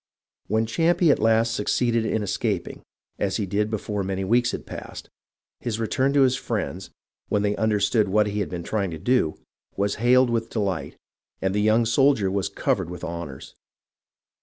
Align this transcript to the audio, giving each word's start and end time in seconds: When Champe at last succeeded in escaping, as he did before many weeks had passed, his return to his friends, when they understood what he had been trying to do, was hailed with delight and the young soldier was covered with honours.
When 0.47 0.65
Champe 0.65 1.03
at 1.11 1.19
last 1.19 1.53
succeeded 1.53 2.07
in 2.07 2.23
escaping, 2.23 2.81
as 3.19 3.37
he 3.37 3.45
did 3.45 3.69
before 3.69 4.01
many 4.01 4.23
weeks 4.23 4.49
had 4.49 4.65
passed, 4.65 5.09
his 5.59 5.79
return 5.79 6.11
to 6.13 6.21
his 6.21 6.35
friends, 6.35 6.89
when 7.29 7.43
they 7.43 7.55
understood 7.55 8.07
what 8.07 8.25
he 8.25 8.39
had 8.39 8.49
been 8.49 8.63
trying 8.63 8.89
to 8.89 8.97
do, 8.97 9.35
was 9.77 9.97
hailed 10.01 10.31
with 10.31 10.49
delight 10.49 10.97
and 11.39 11.53
the 11.53 11.61
young 11.61 11.85
soldier 11.85 12.31
was 12.31 12.49
covered 12.49 12.89
with 12.89 13.03
honours. 13.03 13.53